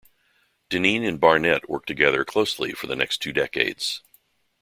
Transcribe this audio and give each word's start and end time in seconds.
Deneen 0.71 1.07
and 1.07 1.19
Barnett 1.19 1.69
worked 1.69 1.85
together 1.87 2.25
closely 2.25 2.71
for 2.73 2.87
the 2.87 2.95
next 2.95 3.19
two 3.21 3.31
decades. 3.31 4.01